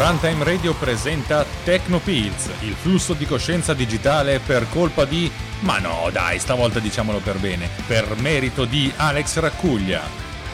Runtime 0.00 0.44
Radio 0.44 0.72
presenta 0.72 1.44
Tecnopills, 1.62 2.48
il 2.60 2.72
flusso 2.72 3.12
di 3.12 3.26
coscienza 3.26 3.74
digitale 3.74 4.38
per 4.38 4.66
colpa 4.70 5.04
di... 5.04 5.30
Ma 5.60 5.78
no, 5.78 6.08
dai, 6.10 6.38
stavolta 6.38 6.78
diciamolo 6.78 7.18
per 7.18 7.36
bene, 7.36 7.68
per 7.86 8.16
merito 8.18 8.64
di 8.64 8.90
Alex 8.96 9.38
Raccuglia. 9.40 10.00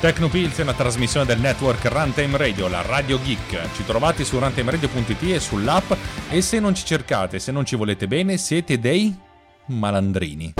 Tecnopills 0.00 0.58
è 0.58 0.62
una 0.62 0.74
trasmissione 0.74 1.26
del 1.26 1.38
network 1.38 1.84
Runtime 1.84 2.36
Radio, 2.36 2.66
la 2.66 2.82
Radio 2.82 3.22
Geek. 3.22 3.76
Ci 3.76 3.84
trovate 3.84 4.24
su 4.24 4.36
runtimeradio.it 4.36 5.22
e 5.22 5.38
sull'app 5.38 5.92
e 6.28 6.42
se 6.42 6.58
non 6.58 6.74
ci 6.74 6.84
cercate, 6.84 7.38
se 7.38 7.52
non 7.52 7.64
ci 7.64 7.76
volete 7.76 8.08
bene, 8.08 8.38
siete 8.38 8.80
dei 8.80 9.16
malandrini. 9.66 10.54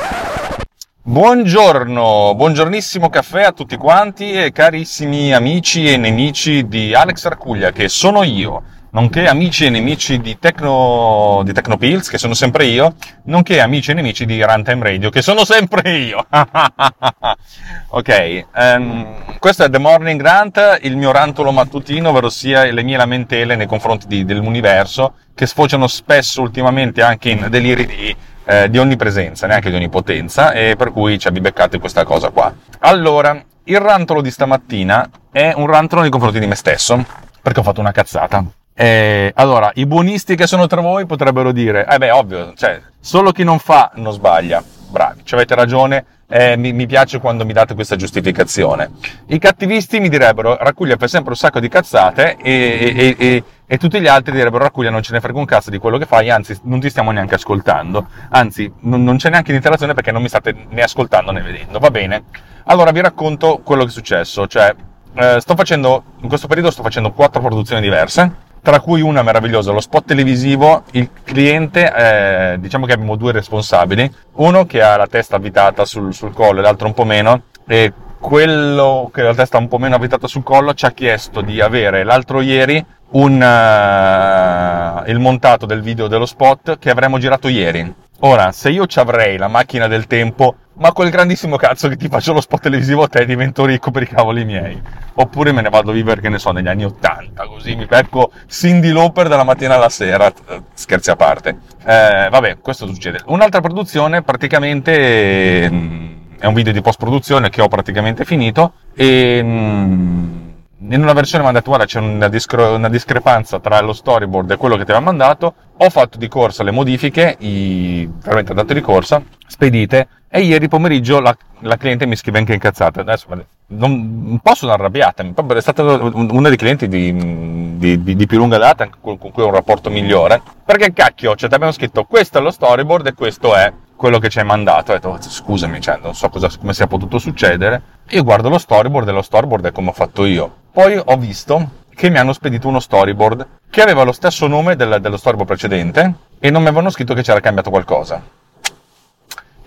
Buongiorno, 1.09 2.35
buongiornissimo 2.35 3.09
caffè 3.09 3.45
a 3.45 3.53
tutti 3.53 3.77
quanti 3.77 4.33
e 4.33 4.51
carissimi 4.51 5.33
amici 5.33 5.87
e 5.87 5.97
nemici 5.97 6.67
di 6.67 6.95
Alex 6.95 7.27
Arcuglia, 7.27 7.71
che 7.71 7.89
sono 7.89 8.25
io, 8.25 8.61
nonché 8.91 9.29
amici 9.29 9.67
e 9.67 9.71
nemici 9.71 10.19
di, 10.21 10.37
Tecno, 10.41 11.43
di 11.45 11.53
Tecnopills, 11.53 12.09
che 12.09 12.19
sono 12.19 12.35
sempre 12.35 12.65
io, 12.65 12.97
nonché 13.27 13.61
amici 13.61 13.93
e 13.93 13.95
nemici 13.95 14.27
di 14.27 14.43
Runtime 14.43 14.83
Radio, 14.83 15.09
che 15.11 15.23
sono 15.23 15.45
sempre 15.45 15.97
io. 15.97 16.27
ok, 17.87 18.45
um, 18.57 19.39
questo 19.39 19.63
è 19.63 19.71
The 19.71 19.79
Morning 19.79 20.21
Rant, 20.21 20.81
il 20.83 20.97
mio 20.97 21.13
rantolo 21.13 21.53
mattutino, 21.53 22.09
ovvero 22.09 22.31
sia 22.31 22.65
le 22.65 22.83
mie 22.83 22.97
lamentele 22.97 23.55
nei 23.55 23.69
confronti 23.69 24.09
di, 24.09 24.25
dell'universo, 24.25 25.15
che 25.37 25.47
sfociano 25.47 25.87
spesso 25.87 26.41
ultimamente 26.41 27.01
anche 27.01 27.31
in 27.31 27.47
deliri 27.49 27.87
di 27.87 28.17
eh, 28.47 28.71
di 28.71 28.79
onnipresenza, 28.79 29.47
neanche 29.47 29.71
di 29.71 29.77
onnipotenza, 29.77 30.53
e 30.53 30.75
per 30.77 30.93
cui 30.93 31.19
ci 31.19 31.29
abbi 31.29 31.41
beccato 31.41 31.75
in 31.75 31.81
questa 31.81 32.05
cosa 32.05 32.31
qua. 32.31 32.53
Allora, 32.81 33.43
il 33.65 33.81
rantolo 33.81 34.23
di 34.23 34.31
stamattina 34.31 35.11
è 35.33 35.53
un 35.55 35.67
rantolo 35.67 36.03
nei 36.03 36.11
confronti 36.11 36.39
di 36.39 36.47
me 36.47 36.55
stesso, 36.55 37.05
perché 37.43 37.61
ho 37.61 37.65
fatto 37.65 37.81
una 37.81 37.93
cazzata. 37.93 38.45
Eh, 38.79 39.33
allora, 39.35 39.71
i 39.75 39.87
buonisti 39.87 40.37
che 40.37 40.47
sono 40.47 40.67
tra 40.67 40.81
voi 40.81 41.07
potrebbero 41.07 41.51
dire, 41.51 41.87
eh 41.89 41.99
beh, 41.99 42.11
ovvio, 42.11 42.53
cioè, 42.55 42.81
solo 43.01 43.33
chi 43.33 43.43
non 43.43 43.59
fa 43.59 43.91
non 43.95 44.13
sbaglia. 44.13 44.63
Bravi, 44.89 45.23
ci 45.25 45.35
avete 45.35 45.55
ragione, 45.55 46.05
eh, 46.29 46.57
mi, 46.57 46.73
mi, 46.73 46.87
piace 46.87 47.19
quando 47.19 47.45
mi 47.45 47.53
date 47.53 47.75
questa 47.75 47.97
giustificazione. 47.97 48.91
I 49.27 49.39
cattivisti 49.39 49.99
mi 49.99 50.09
direbbero, 50.09 50.57
Raccuglia 50.57 50.97
fa 50.97 51.09
sempre 51.09 51.31
un 51.31 51.37
sacco 51.37 51.59
di 51.59 51.69
cazzate 51.69 52.37
e, 52.41 52.93
e, 52.97 53.17
e, 53.19 53.43
e, 53.67 53.79
tutti 53.79 54.01
gli 54.01 54.07
altri 54.07 54.33
direbbero, 54.33 54.65
Raccuglia 54.65 54.91
non 54.91 55.03
ce 55.03 55.13
ne 55.13 55.21
frega 55.21 55.39
un 55.39 55.45
cazzo 55.45 55.71
di 55.71 55.79
quello 55.79 55.99
che 55.99 56.07
fai, 56.07 56.31
anzi 56.31 56.59
non 56.63 56.81
ti 56.81 56.89
stiamo 56.89 57.11
neanche 57.11 57.35
ascoltando, 57.35 58.07
anzi 58.31 58.73
non, 58.81 59.03
non 59.03 59.17
c'è 59.17 59.31
neanche 59.31 59.53
l'interazione 59.53 59.95
perché 59.95 60.13
non 60.13 60.23
mi 60.23 60.29
state 60.29 60.55
né 60.69 60.83
ascoltando 60.83 61.33
né 61.33 61.43
vedendo, 61.43 61.79
va 61.79 61.91
bene? 61.91 62.25
Allora 62.67 62.91
vi 62.93 63.01
racconto 63.01 63.61
quello 63.65 63.83
che 63.83 63.89
è 63.89 63.93
successo, 63.93 64.47
cioè 64.47 64.75
eh, 65.15 65.41
sto 65.41 65.55
facendo, 65.55 66.03
in 66.21 66.29
questo 66.29 66.47
periodo 66.47 66.71
sto 66.71 66.83
facendo 66.83 67.13
quattro 67.13 67.41
produzioni 67.41 67.81
diverse, 67.81 68.45
tra 68.63 68.81
cui 68.81 69.01
una 69.01 69.23
meravigliosa, 69.23 69.71
lo 69.71 69.81
spot 69.81 70.07
televisivo, 70.07 70.83
il 70.93 71.11
cliente, 71.23 71.93
eh, 71.95 72.57
diciamo 72.59 72.85
che 72.85 72.93
abbiamo 72.93 73.17
due 73.17 73.33
responsabili, 73.33 74.13
uno 74.35 74.67
che 74.67 74.83
ha 74.83 74.97
la 74.97 75.07
testa 75.07 75.37
avvitata 75.37 75.85
sul, 75.85 76.13
sul 76.13 76.33
collo 76.33 76.59
e 76.59 76.63
l'altro 76.63 76.89
un 76.89 76.95
po' 76.95 77.05
meno, 77.05 77.43
e 77.67 77.93
quello 78.19 79.09
che 79.13 79.21
ha 79.21 79.25
la 79.25 79.35
testa 79.35 79.59
un 79.59 79.69
po' 79.69 79.79
meno 79.79 79.95
avvitata 79.95 80.27
sul 80.27 80.43
collo 80.43 80.75
ci 80.75 80.85
ha 80.85 80.91
chiesto 80.91 81.43
di 81.43 81.61
avere 81.61 82.03
l'altro 82.03 82.41
ieri 82.41 82.85
un, 83.11 83.33
uh, 83.41 85.09
il 85.09 85.19
montato 85.19 85.67
del 85.67 85.83
video 85.83 86.09
dello 86.09 86.27
spot 86.27 86.79
che 86.79 86.91
avremmo 86.91 87.19
girato 87.19 87.49
ieri. 87.49 87.95
Ora, 88.21 88.51
se 88.51 88.71
io 88.71 88.87
ci 88.87 88.99
avrei 88.99 89.37
la 89.37 89.49
macchina 89.49 89.87
del 89.89 90.07
tempo, 90.07 90.55
ma 90.79 90.93
quel 90.93 91.11
grandissimo 91.11 91.57
cazzo 91.57 91.89
che 91.89 91.97
ti 91.97 92.09
faccio 92.09 92.33
lo 92.33 92.41
spot 92.41 92.63
televisivo 92.63 93.03
a 93.03 93.09
te 93.09 93.27
divento 93.27 93.67
ricco 93.67 93.91
per 93.91 94.03
i 94.03 94.09
cavoli 94.09 94.45
miei. 94.45 94.81
Oppure 95.15 95.53
me 95.53 95.61
ne 95.61 95.69
vado 95.69 95.91
a 95.91 95.95
vivere, 95.95 96.21
che 96.23 96.31
ne 96.31 96.39
so, 96.39 96.51
negli 96.51 96.69
anni 96.69 96.85
80, 96.85 97.47
così 97.47 97.77
mi 97.77 97.85
becco 97.85 98.33
Cindy 98.49 98.91
Lauper 98.91 99.29
dalla 99.29 99.45
mattina 99.45 99.75
alla 99.75 99.91
sera, 99.91 100.33
scherzi 100.73 101.11
a 101.11 101.17
parte. 101.17 101.59
Eh, 101.85 102.29
vabbè, 102.31 102.59
questo 102.61 102.87
succede. 102.87 103.21
Un'altra 103.27 103.61
produzione, 103.61 104.23
praticamente, 104.23 105.69
mm, 105.71 106.07
è 106.39 106.47
un 106.47 106.55
video 106.55 106.73
di 106.73 106.81
post-produzione 106.81 107.51
che 107.51 107.61
ho 107.61 107.69
praticamente 107.69 108.25
finito, 108.25 108.73
e... 108.95 110.45
In 110.89 111.03
una 111.03 111.15
versione 111.15 111.43
guarda 111.43 111.85
c'è 111.85 111.99
una, 111.99 112.29
discre- 112.29 112.63
una, 112.63 112.89
discrepanza 112.89 113.59
tra 113.59 113.81
lo 113.81 113.93
storyboard 113.93 114.53
e 114.53 114.57
quello 114.57 114.77
che 114.77 114.85
ti 114.85 114.93
aveva 114.93 115.05
mandato. 115.05 115.55
Ho 115.79 115.91
fatto 115.91 116.17
di 116.17 116.29
corsa 116.29 116.63
le 116.63 116.71
modifiche 116.71 117.35
i... 117.41 118.09
veramente 118.23 118.55
dato 118.55 118.73
di 118.73 118.81
corsa 118.81 119.21
spedite 119.49 120.09
e 120.29 120.43
ieri 120.43 120.69
pomeriggio 120.69 121.19
la, 121.19 121.37
la 121.61 121.77
cliente 121.77 122.07
mi 122.07 122.15
scrive 122.15 122.39
anche 122.39 122.53
incazzata. 122.53 123.01
Adesso 123.01 123.27
non, 123.69 123.91
un 124.27 124.39
po' 124.39 124.55
sono 124.55 124.73
arrabbiata 124.73 125.25
è 125.25 125.61
stata 125.61 125.83
una 125.83 126.49
dei 126.49 126.57
clienti 126.57 126.87
di, 126.87 127.77
di, 127.77 128.03
di, 128.05 128.15
di 128.15 128.27
più 128.27 128.39
lunga 128.39 128.59
data 128.59 128.89
con 129.01 129.19
cui 129.19 129.43
ho 129.43 129.47
un 129.47 129.55
rapporto 129.55 129.91
migliore. 129.91 130.41
Perché 130.65 130.93
cacchio 130.93 131.35
cioè 131.35 131.49
ti 131.49 131.55
abbiamo 131.57 131.73
scritto 131.73 132.05
questo 132.05 132.39
è 132.39 132.41
lo 132.41 132.53
storyboard 132.53 133.09
e 133.09 133.15
questo 133.15 133.57
è 133.57 133.73
quello 133.97 134.19
che 134.19 134.29
ci 134.29 134.39
hai 134.39 134.45
mandato. 134.45 134.93
Ho 134.93 134.95
detto, 134.95 135.19
scusami, 135.21 135.81
cioè, 135.81 135.99
non 136.03 136.15
so 136.15 136.29
cosa, 136.29 136.49
come 136.59 136.75
sia 136.75 136.87
potuto 136.87 137.19
succedere. 137.19 137.83
Io 138.11 138.23
guardo 138.23 138.49
lo 138.49 138.59
storyboard 138.59 139.09
e 139.09 139.13
lo 139.13 139.23
storyboard 139.23 139.67
è 139.67 139.73
come 139.73 139.89
ho 139.91 139.93
fatto 139.93 140.25
io. 140.25 140.55
Poi 140.71 141.01
ho 141.03 141.17
visto 141.17 141.85
che 141.95 142.11
mi 142.11 142.19
hanno 142.19 142.35
spedito 142.35 142.69
uno 142.69 142.79
storyboard 142.79 143.47
che 143.71 143.81
aveva 143.81 144.03
lo 144.03 144.13
stesso 144.13 144.47
nome 144.47 144.77
del, 144.77 144.99
dello 145.01 145.17
storyboard 145.17 145.49
precedente 145.49 146.15
e 146.39 146.51
non 146.51 146.63
mi 146.63 146.69
avevano 146.69 146.91
scritto 146.91 147.15
che 147.15 147.23
c'era 147.23 147.41
cambiato 147.41 147.71
qualcosa. 147.71 148.23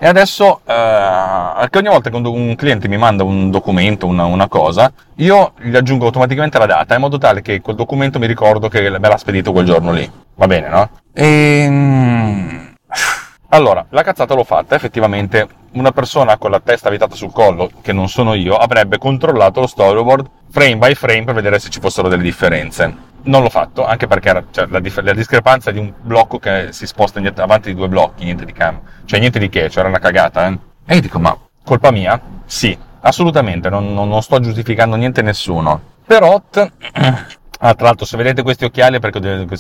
E 0.02 0.08
adesso, 0.08 0.62
eh, 0.64 0.74
ogni 0.74 1.90
volta 1.90 2.10
che 2.10 2.16
un 2.16 2.56
cliente 2.56 2.88
mi 2.88 2.96
manda 2.96 3.26
un 3.26 3.52
documento, 3.52 4.06
una, 4.06 4.24
una, 4.24 4.48
cosa, 4.48 4.94
io 5.16 5.52
gli 5.60 5.76
aggiungo 5.76 6.06
automaticamente 6.06 6.58
la 6.58 6.68
data 6.68 6.96
in 6.96 7.02
modo 7.02 7.18
tale 7.18 7.42
che 7.42 7.60
quel 7.60 7.76
documento 7.76 8.18
mi 8.18 8.26
ricordo 8.26 8.70
che 8.70 8.90
me 8.90 8.98
l'ha 8.98 9.18
spedito 9.18 9.52
quel 9.52 9.66
giorno 9.66 9.92
lì. 9.92 10.10
Va 10.36 10.48
bene, 10.48 10.70
no? 10.70 10.90
Ehm, 11.12 12.69
allora, 13.50 13.86
la 13.90 14.04
cazzata 14.04 14.36
l'ho 14.36 14.44
fatta, 14.44 14.76
effettivamente 14.76 15.48
una 15.72 15.92
persona 15.92 16.38
con 16.38 16.52
la 16.52 16.60
testa 16.60 16.88
avvitata 16.88 17.16
sul 17.16 17.32
collo, 17.32 17.70
che 17.82 17.94
non 17.94 18.08
sono 18.08 18.36
io, 18.36 18.56
avrebbe 18.56 18.98
controllato 18.98 19.60
lo 19.60 19.68
storyboard 19.68 20.30
frame 20.52 20.78
by 20.78 20.94
frame 20.94 21.24
per 21.24 21.34
vedere 21.34 21.60
se 21.60 21.70
ci 21.70 21.80
fossero 21.80 22.08
delle 22.08 22.22
differenze. 22.22 23.08
Non 23.24 23.42
l'ho 23.42 23.50
fatto, 23.50 23.86
anche 23.86 24.06
perché 24.06 24.30
era, 24.30 24.44
cioè, 24.52 24.68
la, 24.68 24.80
dif- 24.80 25.02
la, 25.02 25.14
discrepanza 25.14 25.72
di 25.72 25.80
un 25.80 25.92
blocco 26.00 26.38
che 26.38 26.68
si 26.72 26.86
sposta 26.86 27.20
avanti 27.38 27.70
di 27.70 27.76
due 27.76 27.88
blocchi, 27.88 28.24
niente 28.24 28.46
di 28.46 28.54
cam, 28.54 28.80
cioè 29.06 29.20
niente 29.20 29.40
di 29.40 29.50
che, 29.50 29.70
cioè 29.70 29.80
era 29.80 29.90
una 29.90 30.00
cagata, 30.00 30.48
eh. 30.48 30.58
E 30.86 30.96
io 30.96 31.02
dico, 31.02 31.20
ma 31.20 31.36
colpa 31.64 31.92
mia? 31.92 32.20
Sì, 32.46 32.78
assolutamente, 33.02 33.70
non, 33.70 33.94
non, 33.94 34.08
non 34.10 34.22
sto 34.22 34.40
giustificando 34.40 34.96
niente 34.96 35.22
nessuno. 35.22 35.98
Però 36.06 36.42
t- 36.50 36.72
Ah, 37.62 37.74
tra 37.74 37.88
l'altro, 37.88 38.06
se 38.06 38.16
vedete 38.16 38.42
questi 38.42 38.64
occhiali, 38.64 39.00
perché 39.00 39.20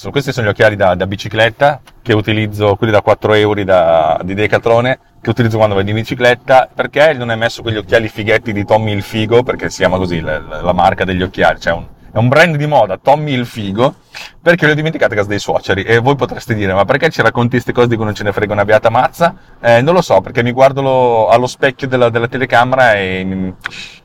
questi 0.09 0.31
sono 0.31 0.47
gli 0.47 0.49
occhiali 0.49 0.77
da, 0.77 0.95
da 0.95 1.05
bicicletta 1.05 1.81
che 2.01 2.13
utilizzo, 2.13 2.77
quelli 2.77 2.93
da 2.93 3.01
4 3.01 3.33
euro 3.33 3.61
da, 3.65 4.21
di 4.23 4.33
Decathlone, 4.35 4.99
che 5.19 5.29
utilizzo 5.29 5.57
quando 5.57 5.75
vado 5.75 5.89
in 5.89 5.95
bicicletta. 5.95 6.69
Perché 6.73 7.11
non 7.11 7.29
hai 7.29 7.35
messo 7.35 7.61
quegli 7.61 7.75
occhiali 7.75 8.07
fighetti 8.07 8.53
di 8.53 8.63
Tommy 8.63 8.93
il 8.93 9.01
Figo? 9.01 9.43
Perché 9.43 9.69
si 9.69 9.79
chiama 9.79 9.97
così 9.97 10.21
la, 10.21 10.39
la 10.39 10.71
marca 10.71 11.03
degli 11.03 11.21
occhiali, 11.21 11.59
cioè 11.59 11.73
un, 11.73 11.85
è 12.13 12.17
un 12.17 12.29
brand 12.29 12.55
di 12.55 12.65
moda, 12.67 12.97
Tommy 12.97 13.33
il 13.33 13.45
Figo, 13.45 13.95
perché 14.41 14.65
li 14.65 14.71
ho 14.71 14.75
dimenticati 14.75 15.11
a 15.11 15.17
casa 15.17 15.27
dei 15.27 15.39
suoceri. 15.39 15.83
E 15.83 15.97
voi 15.97 16.15
potreste 16.15 16.53
dire, 16.53 16.73
ma 16.73 16.85
perché 16.85 17.09
ci 17.09 17.21
racconti 17.21 17.49
queste 17.49 17.73
cose 17.73 17.89
di 17.89 17.97
cui 17.97 18.05
non 18.05 18.13
ce 18.13 18.23
ne 18.23 18.31
frega 18.31 18.53
una 18.53 18.63
beata 18.63 18.89
mazza? 18.89 19.35
Eh, 19.59 19.81
non 19.81 19.93
lo 19.93 20.01
so, 20.01 20.21
perché 20.21 20.41
mi 20.41 20.53
guardo 20.53 20.81
lo, 20.81 21.27
allo 21.27 21.47
specchio 21.47 21.89
della, 21.89 22.09
della 22.09 22.29
telecamera 22.29 22.93
e 22.93 23.25
mi, 23.25 23.53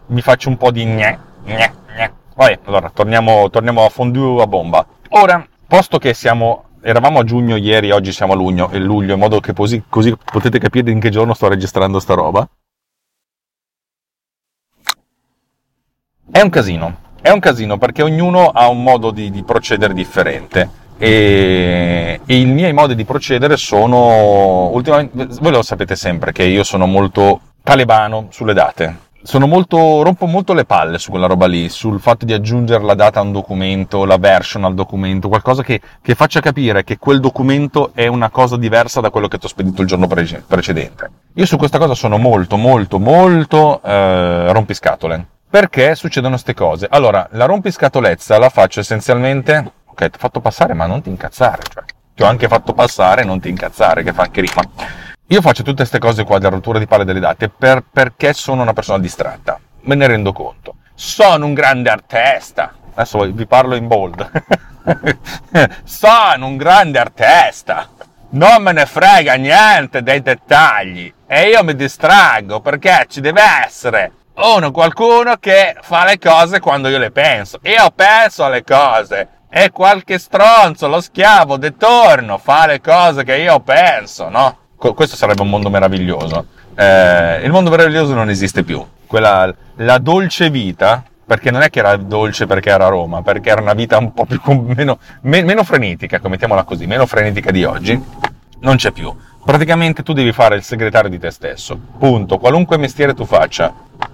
mi 0.06 0.20
faccio 0.20 0.48
un 0.48 0.56
po' 0.56 0.72
di 0.72 0.84
gne, 0.84 1.18
gne, 1.44 1.74
gne 1.94 2.22
allora 2.76 2.90
torniamo, 2.92 3.50
torniamo 3.50 3.84
a 3.84 3.88
fondue 3.88 4.42
a 4.42 4.46
bomba. 4.46 4.86
Ora, 5.10 5.46
posto 5.66 5.98
che 5.98 6.14
siamo 6.14 6.64
eravamo 6.84 7.20
a 7.20 7.24
giugno 7.24 7.56
ieri, 7.56 7.90
oggi 7.90 8.12
siamo 8.12 8.34
a 8.34 8.36
luglio, 8.36 8.70
e 8.70 8.78
luglio, 8.78 9.14
in 9.14 9.18
modo 9.18 9.40
che 9.40 9.54
così, 9.54 9.82
così, 9.88 10.14
potete 10.16 10.58
capire 10.58 10.90
in 10.90 11.00
che 11.00 11.08
giorno 11.08 11.32
sto 11.32 11.48
registrando 11.48 11.98
sta 11.98 12.14
roba. 12.14 12.46
È 16.30 16.40
un 16.40 16.50
casino, 16.50 16.96
è 17.22 17.30
un 17.30 17.40
casino 17.40 17.78
perché 17.78 18.02
ognuno 18.02 18.48
ha 18.48 18.68
un 18.68 18.82
modo 18.82 19.10
di, 19.10 19.30
di 19.30 19.42
procedere 19.44 19.94
differente. 19.94 20.82
E, 20.98 22.20
e, 22.24 22.36
i 22.36 22.44
miei 22.44 22.72
modi 22.72 22.94
di 22.94 23.04
procedere 23.04 23.56
sono 23.56 24.68
ultimamente 24.68 25.26
voi 25.40 25.50
lo 25.50 25.62
sapete 25.62 25.96
sempre 25.96 26.30
che 26.30 26.44
io 26.44 26.62
sono 26.62 26.86
molto 26.86 27.40
talebano 27.64 28.28
sulle 28.30 28.54
date 28.54 28.98
sono 29.24 29.46
molto, 29.46 30.02
rompo 30.02 30.26
molto 30.26 30.52
le 30.52 30.66
palle 30.66 30.98
su 30.98 31.08
quella 31.08 31.26
roba 31.26 31.46
lì, 31.46 31.70
sul 31.70 31.98
fatto 31.98 32.26
di 32.26 32.34
aggiungere 32.34 32.84
la 32.84 32.92
data 32.92 33.20
a 33.20 33.22
un 33.22 33.32
documento, 33.32 34.04
la 34.04 34.18
version 34.18 34.64
al 34.64 34.74
documento, 34.74 35.28
qualcosa 35.28 35.62
che, 35.62 35.80
che 36.02 36.14
faccia 36.14 36.40
capire 36.40 36.84
che 36.84 36.98
quel 36.98 37.20
documento 37.20 37.92
è 37.94 38.06
una 38.06 38.28
cosa 38.28 38.58
diversa 38.58 39.00
da 39.00 39.08
quello 39.08 39.26
che 39.26 39.38
ti 39.38 39.46
ho 39.46 39.48
spedito 39.48 39.80
il 39.80 39.88
giorno 39.88 40.06
pre- 40.06 40.44
precedente. 40.46 41.10
Io 41.32 41.46
su 41.46 41.56
questa 41.56 41.78
cosa 41.78 41.94
sono 41.94 42.18
molto, 42.18 42.58
molto, 42.58 42.98
molto 42.98 43.80
eh, 43.82 44.52
rompiscatole. 44.52 45.26
Perché 45.48 45.94
succedono 45.94 46.34
queste 46.34 46.52
cose? 46.52 46.86
Allora, 46.90 47.26
la 47.32 47.46
rompiscatolezza 47.46 48.38
la 48.38 48.50
faccio 48.50 48.80
essenzialmente... 48.80 49.72
Ok, 49.86 50.10
ti 50.10 50.16
ho 50.16 50.18
fatto 50.18 50.40
passare, 50.40 50.74
ma 50.74 50.84
non 50.84 51.00
ti 51.00 51.08
incazzare, 51.08 51.62
cioè. 51.72 51.84
Ti 52.14 52.22
ho 52.22 52.26
anche 52.26 52.46
fatto 52.46 52.74
passare, 52.74 53.24
non 53.24 53.40
ti 53.40 53.48
incazzare, 53.48 54.02
che 54.02 54.12
fa 54.12 54.22
anche 54.22 54.42
rima 54.42 54.62
io 55.28 55.40
faccio 55.40 55.62
tutte 55.62 55.78
queste 55.78 55.98
cose 55.98 56.24
qua 56.24 56.38
di 56.38 56.46
rottura 56.46 56.78
di 56.78 56.86
palle 56.86 57.04
delle 57.06 57.18
date 57.18 57.48
per, 57.48 57.82
perché 57.90 58.34
sono 58.34 58.60
una 58.60 58.74
persona 58.74 58.98
distratta. 58.98 59.58
Me 59.82 59.94
ne 59.94 60.06
rendo 60.06 60.32
conto. 60.32 60.74
Sono 60.94 61.46
un 61.46 61.54
grande 61.54 61.88
artista. 61.88 62.74
Adesso 62.92 63.32
vi 63.32 63.46
parlo 63.46 63.74
in 63.74 63.86
bold. 63.86 64.30
sono 65.84 66.46
un 66.46 66.58
grande 66.58 66.98
artista. 66.98 67.88
Non 68.30 68.62
me 68.62 68.72
ne 68.72 68.84
frega 68.84 69.34
niente 69.34 70.02
dei 70.02 70.20
dettagli. 70.20 71.12
E 71.26 71.48
io 71.48 71.64
mi 71.64 71.74
distraggo 71.74 72.60
perché 72.60 73.06
ci 73.08 73.22
deve 73.22 73.40
essere 73.64 74.12
uno, 74.34 74.72
qualcuno 74.72 75.36
che 75.38 75.74
fa 75.80 76.04
le 76.04 76.18
cose 76.18 76.60
quando 76.60 76.88
io 76.88 76.98
le 76.98 77.10
penso. 77.10 77.60
Io 77.62 77.90
penso 77.94 78.44
alle 78.44 78.62
cose. 78.62 79.28
E 79.48 79.70
qualche 79.70 80.18
stronzo, 80.18 80.86
lo 80.86 81.00
schiavo, 81.00 81.56
de 81.56 81.76
torno, 81.76 82.36
fa 82.36 82.66
le 82.66 82.80
cose 82.82 83.24
che 83.24 83.36
io 83.36 83.60
penso, 83.60 84.28
no? 84.28 84.58
Questo 84.76 85.16
sarebbe 85.16 85.42
un 85.42 85.48
mondo 85.48 85.70
meraviglioso. 85.70 86.46
Eh, 86.74 87.40
il 87.42 87.50
mondo 87.50 87.70
meraviglioso 87.70 88.14
non 88.14 88.28
esiste 88.28 88.62
più. 88.64 88.84
Quella, 89.06 89.54
la 89.76 89.98
dolce 89.98 90.50
vita, 90.50 91.02
perché 91.24 91.50
non 91.50 91.62
è 91.62 91.70
che 91.70 91.78
era 91.78 91.96
dolce 91.96 92.46
perché 92.46 92.70
era 92.70 92.88
Roma, 92.88 93.22
perché 93.22 93.50
era 93.50 93.60
una 93.60 93.74
vita 93.74 93.96
un 93.98 94.12
po' 94.12 94.26
più 94.26 94.40
meno, 94.76 94.98
meno 95.22 95.64
frenetica, 95.64 96.20
mettiamola 96.22 96.64
così, 96.64 96.86
meno 96.86 97.06
frenetica 97.06 97.50
di 97.50 97.64
oggi, 97.64 98.02
non 98.60 98.76
c'è 98.76 98.90
più. 98.90 99.14
Praticamente 99.44 100.02
tu 100.02 100.12
devi 100.12 100.32
fare 100.32 100.56
il 100.56 100.62
segretario 100.62 101.10
di 101.10 101.18
te 101.18 101.30
stesso. 101.30 101.78
Punto. 101.98 102.38
Qualunque 102.38 102.78
mestiere 102.78 103.14
tu 103.14 103.24
faccia. 103.24 103.72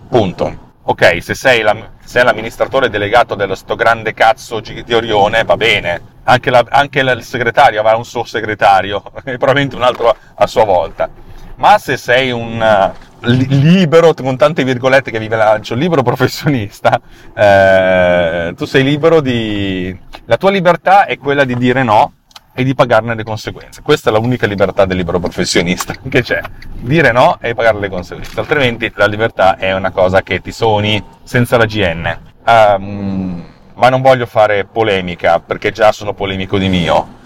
Punto. 0.09 0.70
Ok, 0.83 1.23
se 1.23 1.35
sei, 1.35 1.63
la, 1.63 1.77
sei 2.05 2.25
l'amministratore 2.25 2.89
delegato 2.89 3.35
dello 3.35 3.55
sto 3.55 3.77
grande 3.77 4.15
cazzo 4.15 4.61
di 4.61 4.95
Orione, 4.95 5.45
va 5.45 5.57
bene 5.57 6.19
anche, 6.31 6.51
la, 6.51 6.65
anche 6.69 7.01
il 7.01 7.23
segretario 7.23 7.81
avrà 7.81 7.97
un 7.97 8.05
suo 8.05 8.25
segretario 8.25 9.03
e 9.25 9.37
probabilmente 9.37 9.77
un 9.77 9.83
altro 9.83 10.15
a 10.35 10.47
sua 10.47 10.65
volta. 10.65 11.09
Ma 11.57 11.77
se 11.79 11.97
sei 11.97 12.31
un 12.31 12.59
uh, 12.59 13.27
libero, 13.27 14.15
con 14.15 14.37
tante 14.37 14.65
virgolette 14.65 15.11
che 15.11 15.19
vi 15.19 15.29
lancio, 15.29 15.75
libero 15.75 16.03
professionista, 16.03 16.99
eh, 17.35 18.55
tu 18.57 18.65
sei 18.65 18.83
libero 18.83 19.21
di... 19.21 19.99
La 20.25 20.39
tua 20.39 20.51
libertà 20.51 21.05
è 21.05 21.19
quella 21.19 21.45
di 21.45 21.57
dire 21.57 21.83
no 21.83 22.13
e 22.53 22.65
di 22.65 22.75
pagarne 22.75 23.15
le 23.15 23.25
conseguenze. 23.25 23.83
Questa 23.83 24.11
è 24.11 24.13
l'unica 24.13 24.47
libertà 24.47 24.85
del 24.85 24.97
libero 24.97 25.19
professionista 25.19 25.95
che 26.09 26.23
c'è. 26.23 26.41
Dire 26.73 27.13
no 27.13 27.39
e 27.41 27.55
pagare 27.55 27.79
le 27.79 27.89
conseguenze. 27.89 28.39
Altrimenti 28.39 28.93
la 28.95 29.07
libertà 29.07 29.57
è 29.57 29.75
una 29.75 29.91
cosa 29.91 30.23
che 30.23 30.41
ti 30.41 30.53
soni 30.53 31.03
senza 31.23 31.57
la 31.57 31.67
GN. 31.67 32.19
Um, 32.47 33.45
ma 33.75 33.89
non 33.89 34.03
voglio 34.03 34.27
fare 34.27 34.65
polemica 34.65 35.41
perché 35.41 35.73
già 35.73 35.93
sono 35.93 36.13
polemico 36.13 36.59
di 36.59 36.69
mio. 36.69 37.19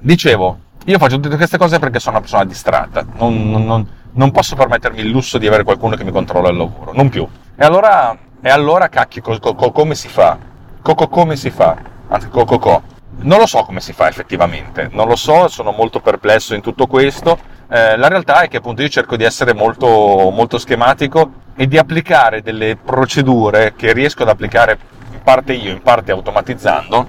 Dicevo, 0.00 0.58
io 0.86 0.98
faccio 0.98 1.20
tutte 1.20 1.36
queste 1.36 1.56
cose 1.56 1.78
perché 1.78 1.98
sono 1.98 2.16
una 2.16 2.20
persona 2.20 2.44
distratta, 2.44 3.06
non, 3.16 3.50
non, 3.50 3.88
non 4.12 4.30
posso 4.32 4.56
permettermi 4.56 5.00
il 5.00 5.08
lusso 5.08 5.38
di 5.38 5.46
avere 5.46 5.62
qualcuno 5.62 5.96
che 5.96 6.04
mi 6.04 6.10
controlla 6.10 6.48
il 6.48 6.56
lavoro, 6.56 6.92
non 6.92 7.08
più. 7.08 7.26
E 7.56 7.64
allora, 7.64 8.16
e 8.40 8.50
allora 8.50 8.88
cacchio, 8.88 9.22
co, 9.22 9.38
co, 9.38 9.54
co, 9.54 9.70
come 9.70 9.94
si 9.94 10.08
fa? 10.08 10.36
Coco 10.82 11.08
come 11.08 11.36
si 11.36 11.50
fa? 11.50 11.76
Anzi, 12.08 12.28
coco 12.28 12.58
co. 12.58 12.82
Non 13.16 13.38
lo 13.38 13.46
so 13.46 13.62
come 13.62 13.80
si 13.80 13.92
fa 13.92 14.08
effettivamente, 14.08 14.88
non 14.92 15.08
lo 15.08 15.16
so, 15.16 15.48
sono 15.48 15.72
molto 15.72 16.00
perplesso 16.00 16.54
in 16.54 16.60
tutto 16.60 16.86
questo. 16.86 17.38
Eh, 17.70 17.96
la 17.96 18.08
realtà 18.08 18.42
è 18.42 18.48
che 18.48 18.58
appunto 18.58 18.82
io 18.82 18.88
cerco 18.88 19.16
di 19.16 19.24
essere 19.24 19.54
molto, 19.54 19.86
molto 20.30 20.58
schematico 20.58 21.42
e 21.56 21.66
di 21.66 21.78
applicare 21.78 22.42
delle 22.42 22.76
procedure 22.76 23.74
che 23.74 23.92
riesco 23.92 24.22
ad 24.22 24.28
applicare 24.28 24.78
parte 25.22 25.54
io, 25.54 25.70
in 25.70 25.80
parte 25.80 26.12
automatizzando, 26.12 27.06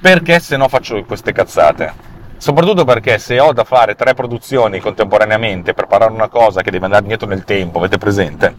perché 0.00 0.38
se 0.38 0.56
no 0.56 0.68
faccio 0.68 1.02
queste 1.04 1.32
cazzate. 1.32 2.08
Soprattutto 2.36 2.84
perché 2.84 3.18
se 3.18 3.38
ho 3.38 3.52
da 3.52 3.64
fare 3.64 3.94
tre 3.94 4.14
produzioni 4.14 4.80
contemporaneamente 4.80 5.74
preparare 5.74 6.12
una 6.12 6.28
cosa 6.28 6.62
che 6.62 6.70
deve 6.70 6.86
andare 6.86 7.04
dietro 7.04 7.26
nel 7.26 7.44
tempo, 7.44 7.78
avete 7.78 7.98
presente? 7.98 8.54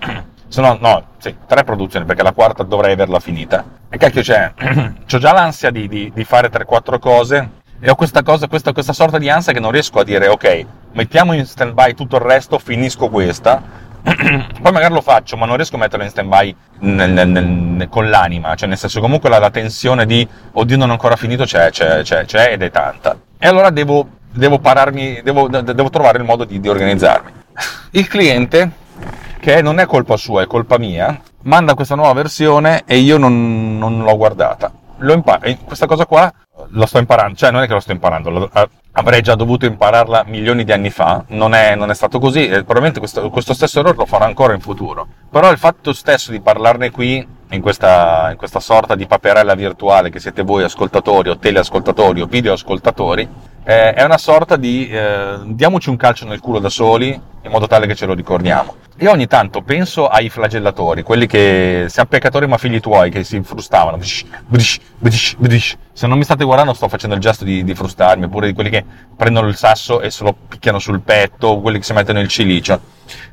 Se 0.52 0.60
no, 0.60 1.06
sì, 1.18 1.34
tre 1.48 1.64
produzioni 1.64 2.06
perché 2.06 2.24
la 2.24 2.34
quarta 2.34 2.64
dovrei 2.64 2.92
averla 2.92 3.22
finita. 3.22 3.64
E 3.90 3.98
cacchio 3.98 4.22
c'è, 4.22 4.52
ho 4.60 5.18
già 5.18 5.32
l'ansia 5.32 5.72
di, 5.72 5.88
di, 5.88 6.12
di 6.14 6.24
fare 6.26 6.50
3-4 6.52 7.00
cose 7.00 7.50
e 7.80 7.90
ho 7.90 7.96
questa 7.96 8.22
cosa, 8.22 8.50
questa, 8.50 8.74
questa 8.74 8.92
sorta 8.92 9.18
di 9.18 9.30
ansia 9.30 9.54
che 9.54 9.62
non 9.62 9.72
riesco 9.72 10.00
a 10.00 10.04
dire 10.04 10.28
ok, 10.28 10.66
mettiamo 10.92 11.32
in 11.32 11.46
stand 11.46 11.72
by 11.72 11.94
tutto 11.94 12.18
il 12.18 12.24
resto, 12.24 12.60
finisco 12.60 13.08
questa, 13.08 13.64
poi 14.04 14.72
magari 14.74 14.94
lo 14.94 15.00
faccio, 15.00 15.38
ma 15.38 15.46
non 15.46 15.56
riesco 15.56 15.78
a 15.78 15.80
metterlo 15.80 16.04
in 16.04 16.12
stand 16.12 16.28
by 16.28 17.88
con 17.88 18.10
l'anima, 18.10 18.54
cioè 18.56 18.68
nel 18.68 18.78
senso 18.78 19.00
comunque 19.00 19.30
la, 19.30 19.40
la, 19.40 19.52
tensione 19.52 20.06
di 20.06 20.28
oddio 20.52 20.76
non 20.76 20.90
ho 20.90 20.92
ancora 20.92 21.16
finito 21.16 21.46
c'è, 21.46 21.70
c'è, 21.70 22.02
c'è, 22.02 22.26
c'è 22.26 22.52
ed 22.52 22.62
è 22.62 22.70
tanta. 22.70 23.18
E 23.38 23.48
allora 23.48 23.70
devo, 23.70 24.06
devo 24.30 24.60
pararmi, 24.60 25.22
devo, 25.24 25.48
devo 25.48 25.90
trovare 25.90 26.18
il 26.18 26.26
modo 26.26 26.44
di, 26.44 26.60
di 26.60 26.68
organizzarmi. 26.68 27.32
Il 27.92 28.08
cliente, 28.10 28.80
che 29.42 29.64
non 29.64 29.80
è 29.80 29.88
colpa 29.88 30.18
sua, 30.18 30.44
è 30.44 30.46
colpa 30.46 30.78
mia, 30.78 31.20
manda 31.42 31.74
questa 31.74 31.96
nuova 31.96 32.14
versione 32.14 32.84
e 32.86 32.98
io 32.98 33.18
non, 33.18 33.76
non 33.80 34.04
l'ho 34.04 34.16
guardata. 34.16 34.72
Lo 34.98 35.14
imparo, 35.14 35.52
questa 35.66 35.88
cosa 35.88 36.06
qua 36.06 36.32
lo 36.70 36.86
sto 36.86 37.00
imparando, 37.00 37.36
cioè 37.36 37.50
non 37.50 37.64
è 37.64 37.68
che 37.68 37.74
lo 37.74 37.80
sto 37.80 37.92
imparando, 37.92 38.30
lo, 38.30 38.52
avrei 38.92 39.22
già 39.24 39.34
dovuto 39.34 39.66
impararla 39.66 40.26
milioni 40.28 40.64
di 40.64 40.72
anni 40.72 40.92
fa, 40.92 41.24
non 41.30 41.56
è, 41.56 41.74
non 41.74 41.90
è 41.90 41.96
stato 41.96 42.20
così 42.20 42.46
e 42.46 42.64
probabilmente 42.64 43.00
questo, 43.00 43.32
questo, 43.32 43.56
stesso 43.56 43.80
errore 43.80 43.96
lo 43.98 44.06
farò 44.06 44.26
ancora 44.26 44.54
in 44.54 44.60
futuro. 44.60 45.08
Però 45.32 45.50
il 45.50 45.58
fatto 45.58 45.92
stesso 45.92 46.30
di 46.30 46.40
parlarne 46.40 46.92
qui, 46.92 47.28
in 47.50 47.62
questa, 47.62 48.30
in 48.30 48.38
questa 48.38 48.60
sorta 48.60 48.94
di 48.94 49.08
paperella 49.08 49.56
virtuale 49.56 50.12
che 50.12 50.20
siete 50.20 50.44
voi 50.44 50.64
ascoltatori 50.64 51.30
o 51.30 51.38
teleascoltatori 51.40 52.22
o 52.22 52.28
videoascoltatori, 52.28 53.28
eh, 53.64 53.94
è 53.94 54.04
una 54.04 54.20
sorta 54.20 54.56
di 54.56 54.88
eh, 54.88 55.40
diamoci 55.46 55.90
un 55.90 55.98
calcio 55.98 56.28
nel 56.28 56.40
culo 56.40 56.60
da 56.60 56.70
soli 56.70 57.10
in 57.10 57.50
modo 57.50 57.66
tale 57.66 57.88
che 57.88 57.96
ce 57.96 58.06
lo 58.06 58.14
ricordiamo. 58.14 58.76
Io 59.02 59.10
ogni 59.10 59.26
tanto 59.26 59.64
penso 59.64 60.08
ai 60.08 60.30
flagellatori, 60.30 61.02
quelli 61.02 61.26
che 61.26 61.88
siamo 61.90 62.08
peccatori 62.08 62.46
ma 62.46 62.60
figli 62.60 62.80
tuoi, 62.80 63.10
che 63.10 63.24
si 63.24 63.42
frustavano. 63.42 64.00
Se 64.00 66.06
non 66.06 66.20
mi 66.20 66.24
state 66.24 66.44
guardando 66.44 66.76
sto 66.76 66.88
facendo 66.88 67.16
il 67.16 67.22
gesto 67.22 67.44
di, 67.44 67.64
di 67.64 67.74
frustarmi, 67.74 68.26
oppure 68.26 68.46
di 68.46 68.54
quelli 68.54 68.70
che 68.70 68.86
prendono 69.16 69.48
il 69.48 69.56
sasso 69.56 70.02
e 70.02 70.12
se 70.12 70.24
lo 70.24 70.36
picchiano 70.48 70.78
sul 70.78 71.02
petto, 71.02 71.60
quelli 71.62 71.80
che 71.80 71.84
si 71.84 71.94
mettono 71.94 72.20
il 72.20 72.28
cilicio. 72.28 72.80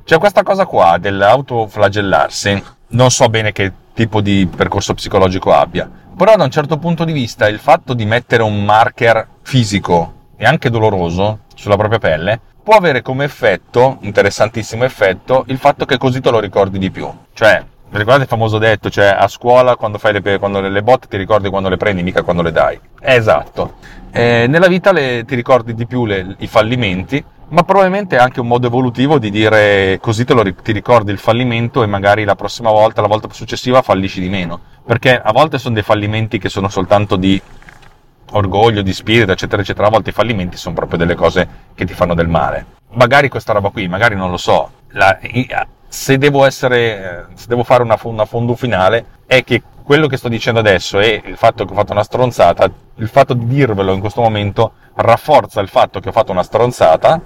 C'è 0.04 0.16
questa 0.16 0.42
cosa 0.42 0.64
qua 0.64 0.96
dell'autoflagellarsi, 0.96 2.62
non 2.88 3.10
so 3.10 3.28
bene 3.28 3.52
che 3.52 3.70
tipo 3.92 4.22
di 4.22 4.46
percorso 4.46 4.94
psicologico 4.94 5.52
abbia, 5.52 5.86
però 6.16 6.34
da 6.34 6.44
un 6.44 6.50
certo 6.50 6.78
punto 6.78 7.04
di 7.04 7.12
vista 7.12 7.46
il 7.46 7.58
fatto 7.58 7.92
di 7.92 8.06
mettere 8.06 8.42
un 8.42 8.64
marker 8.64 9.28
fisico 9.42 10.14
e 10.34 10.46
anche 10.46 10.70
doloroso 10.70 11.40
sulla 11.54 11.76
propria 11.76 11.98
pelle 11.98 12.40
può 12.68 12.76
avere 12.76 13.00
come 13.00 13.24
effetto, 13.24 13.96
interessantissimo 14.02 14.84
effetto, 14.84 15.44
il 15.46 15.56
fatto 15.56 15.86
che 15.86 15.96
così 15.96 16.20
te 16.20 16.28
lo 16.30 16.38
ricordi 16.38 16.78
di 16.78 16.90
più. 16.90 17.10
Cioè, 17.32 17.64
ricordate 17.92 18.24
il 18.24 18.28
famoso 18.28 18.58
detto, 18.58 18.90
cioè 18.90 19.06
a 19.06 19.26
scuola 19.26 19.74
quando 19.76 19.96
fai 19.96 20.20
le, 20.20 20.38
quando 20.38 20.60
le, 20.60 20.68
le 20.68 20.82
botte 20.82 21.08
ti 21.08 21.16
ricordi 21.16 21.48
quando 21.48 21.70
le 21.70 21.78
prendi, 21.78 22.02
mica 22.02 22.20
quando 22.20 22.42
le 22.42 22.52
dai. 22.52 22.78
Esatto. 23.00 23.76
Eh, 24.10 24.44
nella 24.48 24.66
vita 24.66 24.92
le, 24.92 25.24
ti 25.26 25.34
ricordi 25.34 25.72
di 25.72 25.86
più 25.86 26.04
le, 26.04 26.36
i 26.40 26.46
fallimenti, 26.46 27.24
ma 27.48 27.62
probabilmente 27.62 28.16
è 28.16 28.20
anche 28.20 28.40
un 28.40 28.48
modo 28.48 28.66
evolutivo 28.66 29.18
di 29.18 29.30
dire 29.30 29.98
così 29.98 30.26
lo, 30.28 30.42
ti 30.52 30.72
ricordi 30.72 31.10
il 31.10 31.16
fallimento 31.16 31.82
e 31.82 31.86
magari 31.86 32.24
la 32.24 32.34
prossima 32.34 32.70
volta, 32.70 33.00
la 33.00 33.08
volta 33.08 33.28
successiva 33.30 33.80
fallisci 33.80 34.20
di 34.20 34.28
meno. 34.28 34.60
Perché 34.84 35.18
a 35.18 35.32
volte 35.32 35.56
sono 35.56 35.72
dei 35.72 35.82
fallimenti 35.82 36.36
che 36.36 36.50
sono 36.50 36.68
soltanto 36.68 37.16
di 37.16 37.40
orgoglio, 38.32 38.82
di 38.82 38.92
spirito, 38.92 39.32
eccetera, 39.32 39.62
eccetera, 39.62 39.86
a 39.86 39.90
volte 39.90 40.10
i 40.10 40.12
fallimenti 40.12 40.56
sono 40.56 40.74
proprio 40.74 40.98
delle 40.98 41.14
cose 41.14 41.48
che 41.74 41.84
ti 41.84 41.94
fanno 41.94 42.14
del 42.14 42.28
male. 42.28 42.76
Magari 42.90 43.28
questa 43.28 43.52
roba 43.52 43.70
qui, 43.70 43.88
magari 43.88 44.14
non 44.14 44.30
lo 44.30 44.36
so, 44.36 44.70
la, 44.92 45.18
se 45.88 46.18
devo 46.18 46.44
essere, 46.44 47.28
se 47.34 47.46
devo 47.48 47.64
fare 47.64 47.82
una, 47.82 47.98
una 48.02 48.24
fondo 48.24 48.54
finale, 48.54 49.04
è 49.26 49.42
che 49.44 49.62
quello 49.82 50.06
che 50.06 50.18
sto 50.18 50.28
dicendo 50.28 50.60
adesso 50.60 51.00
e 51.00 51.22
il 51.24 51.36
fatto 51.36 51.64
che 51.64 51.72
ho 51.72 51.74
fatto 51.74 51.92
una 51.92 52.02
stronzata, 52.02 52.70
il 52.96 53.08
fatto 53.08 53.32
di 53.32 53.46
dirvelo 53.46 53.92
in 53.94 54.00
questo 54.00 54.20
momento 54.20 54.72
rafforza 54.94 55.60
il 55.60 55.68
fatto 55.68 56.00
che 56.00 56.10
ho 56.10 56.12
fatto 56.12 56.32
una 56.32 56.42
stronzata, 56.42 57.20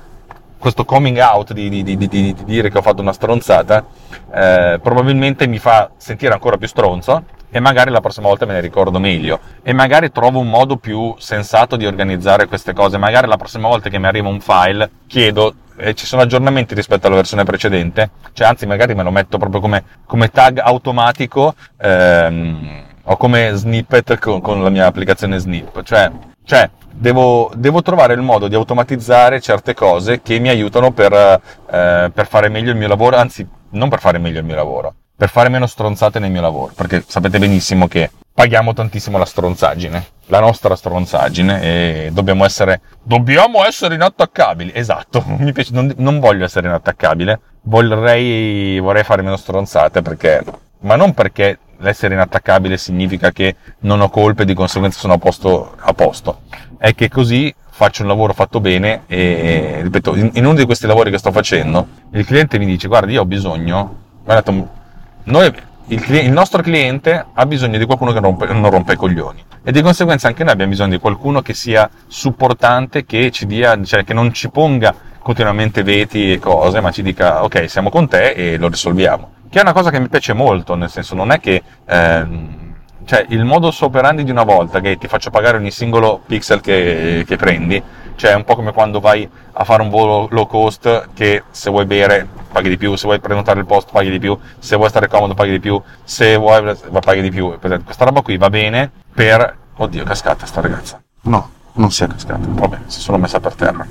questo 0.58 0.84
coming 0.84 1.18
out 1.18 1.52
di, 1.52 1.68
di, 1.68 1.82
di, 1.82 1.96
di 2.06 2.36
dire 2.44 2.70
che 2.70 2.78
ho 2.78 2.82
fatto 2.82 3.02
una 3.02 3.12
stronzata, 3.12 3.84
eh, 4.32 4.78
probabilmente 4.80 5.48
mi 5.48 5.58
fa 5.58 5.90
sentire 5.96 6.32
ancora 6.32 6.56
più 6.56 6.68
stronzo 6.68 7.24
e 7.54 7.60
magari 7.60 7.90
la 7.90 8.00
prossima 8.00 8.28
volta 8.28 8.46
me 8.46 8.54
ne 8.54 8.60
ricordo 8.60 8.98
meglio. 8.98 9.38
E 9.62 9.74
magari 9.74 10.10
trovo 10.10 10.38
un 10.38 10.48
modo 10.48 10.78
più 10.78 11.14
sensato 11.18 11.76
di 11.76 11.84
organizzare 11.84 12.46
queste 12.46 12.72
cose. 12.72 12.96
Magari 12.96 13.26
la 13.26 13.36
prossima 13.36 13.68
volta 13.68 13.90
che 13.90 13.98
mi 13.98 14.06
arriva 14.06 14.28
un 14.28 14.40
file 14.40 14.90
chiedo 15.06 15.54
e 15.76 15.94
ci 15.94 16.06
sono 16.06 16.22
aggiornamenti 16.22 16.74
rispetto 16.74 17.06
alla 17.06 17.16
versione 17.16 17.44
precedente, 17.44 18.10
cioè 18.32 18.46
anzi 18.46 18.66
magari 18.66 18.94
me 18.94 19.02
lo 19.02 19.10
metto 19.10 19.36
proprio 19.36 19.60
come, 19.60 19.84
come 20.06 20.30
tag 20.30 20.58
automatico 20.58 21.54
ehm, 21.78 22.84
o 23.04 23.16
come 23.16 23.52
snippet 23.54 24.18
con, 24.18 24.40
con, 24.40 24.62
la 24.62 24.70
mia 24.70 24.86
applicazione 24.86 25.38
Snip, 25.38 25.82
cioè, 25.82 26.10
cioè 26.44 26.70
devo, 26.90 27.50
devo, 27.54 27.82
trovare 27.82 28.14
il 28.14 28.20
modo 28.20 28.48
di 28.48 28.54
automatizzare 28.54 29.40
certe 29.40 29.74
cose 29.74 30.20
che 30.22 30.38
mi 30.38 30.48
aiutano 30.48 30.92
per, 30.92 31.12
eh, 31.12 32.10
per 32.14 32.26
fare 32.26 32.48
meglio 32.48 32.70
il 32.70 32.76
mio 32.76 32.88
lavoro, 32.88 33.16
anzi 33.16 33.46
non 33.70 33.88
per 33.88 33.98
fare 33.98 34.18
meglio 34.18 34.38
il 34.38 34.44
mio 34.44 34.54
lavoro, 34.54 34.94
per 35.22 35.30
fare 35.30 35.48
meno 35.48 35.68
stronzate 35.68 36.18
nel 36.18 36.32
mio 36.32 36.40
lavoro, 36.40 36.72
perché 36.74 37.04
sapete 37.06 37.38
benissimo 37.38 37.86
che 37.86 38.10
paghiamo 38.34 38.72
tantissimo 38.72 39.18
la 39.18 39.24
stronzaggine, 39.24 40.04
la 40.26 40.40
nostra 40.40 40.74
stronzaggine 40.74 41.62
e 41.62 42.10
dobbiamo 42.12 42.44
essere, 42.44 42.80
dobbiamo 43.00 43.64
essere 43.64 43.94
inattaccabili. 43.94 44.72
Esatto, 44.74 45.22
mi 45.38 45.52
piace, 45.52 45.70
non, 45.74 45.94
non 45.98 46.18
voglio 46.18 46.44
essere 46.44 46.66
inattaccabile, 46.66 47.38
vorrei, 47.62 48.80
vorrei 48.80 49.04
fare 49.04 49.22
meno 49.22 49.36
stronzate 49.36 50.02
perché, 50.02 50.42
ma 50.80 50.96
non 50.96 51.14
perché 51.14 51.56
l'essere 51.76 52.14
inattaccabile 52.14 52.76
significa 52.76 53.30
che 53.30 53.54
non 53.82 54.00
ho 54.00 54.10
colpe 54.10 54.42
e 54.42 54.46
di 54.46 54.54
conseguenza 54.54 54.98
sono 54.98 55.12
a 55.12 55.18
posto, 55.18 55.76
a 55.78 55.92
posto. 55.92 56.40
È 56.76 56.96
che 56.96 57.08
così 57.08 57.54
faccio 57.70 58.02
un 58.02 58.08
lavoro 58.08 58.32
fatto 58.32 58.58
bene 58.58 59.02
e, 59.06 59.78
ripeto, 59.82 60.16
in, 60.16 60.30
in 60.32 60.46
uno 60.46 60.56
di 60.56 60.64
questi 60.64 60.88
lavori 60.88 61.12
che 61.12 61.18
sto 61.18 61.30
facendo, 61.30 61.86
il 62.10 62.26
cliente 62.26 62.58
mi 62.58 62.66
dice, 62.66 62.88
guarda, 62.88 63.12
io 63.12 63.20
ho 63.20 63.24
bisogno, 63.24 63.98
guarda, 64.24 64.80
noi 65.24 65.52
il, 65.86 66.04
il, 66.08 66.30
nostro 66.30 66.62
cliente 66.62 67.26
ha 67.32 67.46
bisogno 67.46 67.78
di 67.78 67.84
qualcuno 67.84 68.12
che 68.12 68.20
rompe, 68.20 68.46
non 68.46 68.70
rompe 68.70 68.94
i 68.94 68.96
coglioni 68.96 69.44
e 69.62 69.72
di 69.72 69.82
conseguenza 69.82 70.28
anche 70.28 70.42
noi 70.42 70.52
abbiamo 70.52 70.70
bisogno 70.70 70.90
di 70.90 70.98
qualcuno 70.98 71.42
che 71.42 71.54
sia 71.54 71.88
supportante, 72.06 73.04
che 73.04 73.30
ci 73.30 73.46
dia, 73.46 73.80
cioè 73.82 74.04
che 74.04 74.14
non 74.14 74.32
ci 74.32 74.50
ponga 74.50 74.94
continuamente 75.18 75.82
veti 75.82 76.32
e 76.32 76.38
cose, 76.38 76.80
ma 76.80 76.90
ci 76.90 77.02
dica 77.02 77.44
ok, 77.44 77.68
siamo 77.68 77.90
con 77.90 78.08
te 78.08 78.30
e 78.30 78.56
lo 78.58 78.68
risolviamo. 78.68 79.30
Che 79.48 79.58
è 79.58 79.62
una 79.62 79.72
cosa 79.72 79.90
che 79.90 80.00
mi 80.00 80.08
piace 80.08 80.32
molto, 80.32 80.74
nel 80.74 80.90
senso 80.90 81.14
non 81.14 81.30
è 81.30 81.38
che 81.38 81.62
ehm, 81.84 82.60
cioè 83.04 83.26
il 83.28 83.44
modus 83.44 83.80
operandi 83.82 84.24
di 84.24 84.30
una 84.30 84.44
volta 84.44 84.80
che 84.80 84.96
ti 84.96 85.08
faccio 85.08 85.30
pagare 85.30 85.56
ogni 85.56 85.70
singolo 85.70 86.20
pixel 86.26 86.60
che, 86.60 87.24
che 87.26 87.36
prendi, 87.36 87.82
cioè 88.22 88.30
è 88.30 88.34
un 88.36 88.44
po' 88.44 88.54
come 88.54 88.72
quando 88.72 89.00
vai 89.00 89.28
a 89.54 89.64
fare 89.64 89.82
un 89.82 89.88
volo 89.88 90.28
low 90.30 90.46
cost 90.46 91.08
che 91.12 91.42
se 91.50 91.70
vuoi 91.70 91.86
bere 91.86 92.28
paghi 92.52 92.68
di 92.68 92.76
più, 92.76 92.94
se 92.94 93.06
vuoi 93.06 93.18
prenotare 93.18 93.58
il 93.58 93.66
posto 93.66 93.90
paghi 93.90 94.10
di 94.10 94.20
più, 94.20 94.38
se 94.60 94.76
vuoi 94.76 94.90
stare 94.90 95.08
comodo 95.08 95.34
paghi 95.34 95.50
di 95.50 95.58
più, 95.58 95.82
se 96.04 96.36
vuoi 96.36 96.72
paghi 97.00 97.20
di 97.20 97.30
più. 97.30 97.58
Questa 97.58 98.04
roba 98.04 98.22
qui 98.22 98.36
va 98.36 98.48
bene 98.48 98.92
per... 99.12 99.56
Oddio, 99.74 100.04
cascata 100.04 100.46
sta 100.46 100.60
ragazza. 100.60 101.02
No, 101.22 101.50
non 101.72 101.90
si 101.90 102.04
è 102.04 102.06
cascata, 102.06 102.38
vabbè, 102.46 102.78
si 102.86 103.00
è 103.00 103.02
solo 103.02 103.18
messa 103.18 103.40
per 103.40 103.54
terra. 103.54 103.84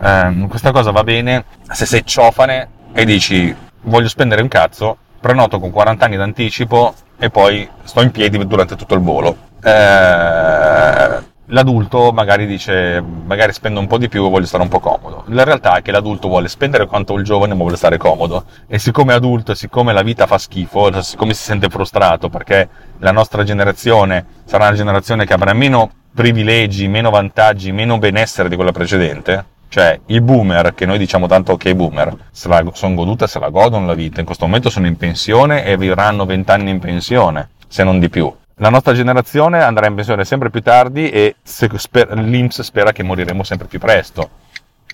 Eh, 0.00 0.46
questa 0.48 0.72
cosa 0.72 0.90
va 0.90 1.04
bene 1.04 1.44
se 1.70 1.84
sei 1.84 2.06
ciofane 2.06 2.68
e 2.94 3.04
dici 3.04 3.54
voglio 3.82 4.08
spendere 4.08 4.40
un 4.40 4.48
cazzo, 4.48 4.96
prenoto 5.20 5.60
con 5.60 5.70
40 5.70 6.02
anni 6.06 6.16
d'anticipo 6.16 6.94
e 7.18 7.28
poi 7.28 7.68
sto 7.82 8.00
in 8.00 8.10
piedi 8.10 8.38
durante 8.46 8.74
tutto 8.74 8.94
il 8.94 9.02
volo. 9.02 9.36
Eh, 9.62 11.28
l'adulto 11.50 12.12
magari 12.12 12.46
dice, 12.46 13.02
magari 13.24 13.52
spendo 13.52 13.80
un 13.80 13.86
po' 13.86 13.98
di 13.98 14.08
più 14.08 14.26
e 14.26 14.30
voglio 14.30 14.46
stare 14.46 14.62
un 14.62 14.68
po' 14.68 14.80
comodo. 14.80 15.24
La 15.28 15.44
realtà 15.44 15.76
è 15.76 15.82
che 15.82 15.92
l'adulto 15.92 16.28
vuole 16.28 16.48
spendere 16.48 16.86
quanto 16.86 17.14
il 17.14 17.24
giovane 17.24 17.54
ma 17.54 17.60
vuole 17.60 17.76
stare 17.76 17.96
comodo. 17.96 18.44
E 18.66 18.78
siccome 18.78 19.12
è 19.12 19.16
adulto 19.16 19.52
e 19.52 19.54
siccome 19.54 19.92
la 19.92 20.02
vita 20.02 20.26
fa 20.26 20.38
schifo, 20.38 21.02
siccome 21.02 21.34
si 21.34 21.42
sente 21.42 21.68
frustrato 21.68 22.28
perché 22.28 22.68
la 22.98 23.12
nostra 23.12 23.44
generazione 23.44 24.24
sarà 24.44 24.68
una 24.68 24.76
generazione 24.76 25.24
che 25.24 25.32
avrà 25.32 25.52
meno 25.52 25.90
privilegi, 26.14 26.88
meno 26.88 27.10
vantaggi, 27.10 27.72
meno 27.72 27.98
benessere 27.98 28.48
di 28.48 28.56
quella 28.56 28.72
precedente, 28.72 29.44
cioè 29.68 30.00
i 30.06 30.20
boomer, 30.20 30.74
che 30.74 30.86
noi 30.86 30.98
diciamo 30.98 31.26
tanto 31.28 31.56
i 31.62 31.74
boomer, 31.74 32.14
se 32.32 32.48
la 32.48 32.64
sono 32.72 32.94
goduta, 32.94 33.26
se 33.26 33.38
la 33.38 33.48
godono 33.48 33.86
la 33.86 33.94
vita, 33.94 34.18
in 34.18 34.26
questo 34.26 34.44
momento 34.46 34.70
sono 34.70 34.86
in 34.86 34.96
pensione 34.96 35.64
e 35.64 35.76
vivranno 35.76 36.26
vent'anni 36.26 36.70
in 36.70 36.80
pensione, 36.80 37.50
se 37.68 37.84
non 37.84 38.00
di 38.00 38.08
più 38.08 38.32
la 38.60 38.68
nostra 38.68 38.92
generazione 38.92 39.62
andrà 39.62 39.86
in 39.86 39.94
pensione 39.94 40.24
sempre 40.24 40.50
più 40.50 40.60
tardi 40.60 41.08
e 41.08 41.36
sper- 41.42 42.12
l'Inps 42.12 42.60
spera 42.60 42.92
che 42.92 43.02
moriremo 43.02 43.42
sempre 43.42 43.66
più 43.66 43.78
presto. 43.78 44.28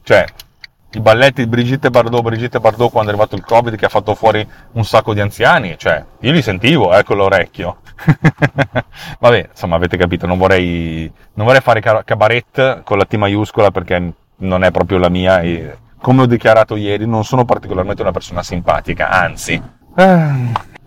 Cioè, 0.04 0.24
i 0.92 1.00
balletti 1.00 1.42
di 1.42 1.48
Brigitte 1.48 1.90
Bardot, 1.90 2.22
Brigitte 2.22 2.60
Bardot 2.60 2.92
quando 2.92 3.10
è 3.10 3.12
arrivato 3.12 3.34
il 3.34 3.44
Covid 3.44 3.74
che 3.74 3.86
ha 3.86 3.88
fatto 3.88 4.14
fuori 4.14 4.46
un 4.72 4.84
sacco 4.84 5.12
di 5.14 5.20
anziani, 5.20 5.74
cioè, 5.78 6.02
io 6.20 6.30
li 6.32 6.42
sentivo, 6.42 6.94
ecco 6.94 7.14
l'orecchio. 7.14 7.78
Vabbè, 9.18 9.48
insomma, 9.50 9.74
avete 9.74 9.96
capito, 9.96 10.26
non 10.26 10.38
vorrei, 10.38 11.10
non 11.34 11.46
vorrei 11.46 11.60
fare 11.60 11.80
cabaret 11.80 12.82
con 12.84 12.98
la 12.98 13.04
T 13.04 13.14
maiuscola 13.14 13.72
perché 13.72 14.12
non 14.36 14.62
è 14.62 14.70
proprio 14.70 14.98
la 14.98 15.08
mia 15.08 15.40
e, 15.40 15.76
come 16.00 16.22
ho 16.22 16.26
dichiarato 16.26 16.76
ieri, 16.76 17.04
non 17.04 17.24
sono 17.24 17.44
particolarmente 17.44 18.02
una 18.02 18.12
persona 18.12 18.44
simpatica, 18.44 19.08
anzi. 19.08 19.60